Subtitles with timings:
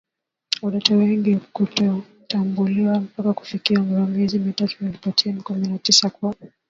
[0.61, 6.35] watoto wengi kutotambuliwa mpaka kufikia umri wa miezi mitatu ilapaitin Kumi na tisa Kwa